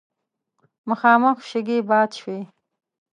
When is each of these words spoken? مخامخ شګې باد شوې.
مخامخ 0.89 1.37
شګې 1.49 1.77
باد 1.89 2.09
شوې. 2.19 2.39